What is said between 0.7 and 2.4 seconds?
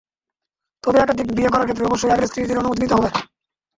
তবে একাধিক বিয়ে করার ক্ষেত্রে অবশ্যই আগের